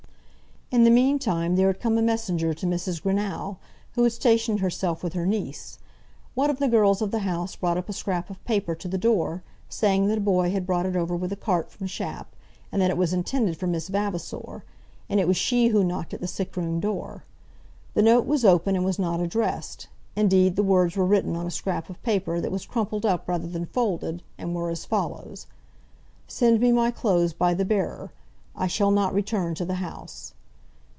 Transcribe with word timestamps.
In 0.73 0.85
the 0.85 0.89
meantime 0.89 1.57
there 1.57 1.67
had 1.67 1.81
come 1.81 1.97
a 1.97 2.01
messenger 2.01 2.53
to 2.53 2.65
Mrs. 2.65 3.01
Greenow, 3.03 3.57
who 3.95 4.03
had 4.03 4.13
stationed 4.13 4.61
herself 4.61 5.03
with 5.03 5.11
her 5.11 5.25
niece. 5.25 5.79
One 6.33 6.49
of 6.49 6.59
the 6.59 6.69
girls 6.69 7.01
of 7.01 7.11
the 7.11 7.19
house 7.19 7.57
brought 7.57 7.77
up 7.77 7.89
a 7.89 7.93
scrap 7.93 8.29
of 8.29 8.41
paper 8.45 8.73
to 8.75 8.87
the 8.87 8.97
door, 8.97 9.43
saying 9.67 10.07
that 10.07 10.19
a 10.19 10.21
boy 10.21 10.51
had 10.51 10.65
brought 10.65 10.85
it 10.85 10.95
over 10.95 11.13
with 11.13 11.33
a 11.33 11.35
cart 11.35 11.69
from 11.69 11.87
Shap, 11.87 12.33
and 12.71 12.81
that 12.81 12.89
it 12.89 12.95
was 12.95 13.11
intended 13.11 13.57
for 13.57 13.67
Miss 13.67 13.89
Vavasor, 13.89 14.63
and 15.09 15.19
it 15.19 15.27
was 15.27 15.35
she 15.35 15.67
who 15.67 15.83
knocked 15.83 16.13
at 16.13 16.21
the 16.21 16.25
sickroom 16.25 16.79
door. 16.79 17.25
The 17.93 18.01
note 18.01 18.25
was 18.25 18.45
open 18.45 18.73
and 18.77 18.85
was 18.85 18.97
not 18.97 19.19
addressed; 19.19 19.87
indeed, 20.15 20.55
the 20.55 20.63
words 20.63 20.95
were 20.95 21.03
written 21.05 21.35
on 21.35 21.45
a 21.45 21.51
scrap 21.51 21.89
of 21.89 22.01
paper 22.01 22.39
that 22.39 22.49
was 22.49 22.65
crumpled 22.65 23.05
up 23.05 23.27
rather 23.27 23.45
than 23.47 23.65
folded, 23.65 24.23
and 24.37 24.55
were 24.55 24.69
as 24.69 24.85
follows: 24.85 25.47
"Send 26.29 26.61
me 26.61 26.71
my 26.71 26.91
clothes 26.91 27.33
by 27.33 27.53
the 27.53 27.65
bearer. 27.65 28.13
I 28.55 28.67
shall 28.67 28.91
not 28.91 29.13
return 29.13 29.53
to 29.55 29.65
the 29.65 29.75
house." 29.83 30.33